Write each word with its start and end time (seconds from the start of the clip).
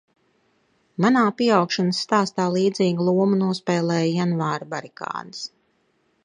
Manā 1.03 1.25
pieaugšanas 1.41 1.99
stāstā 2.05 2.47
līdzīgu 2.55 3.05
lomu 3.11 3.39
nospēlēja 3.43 4.09
janvāra 4.23 4.69
barikādes. 4.73 5.47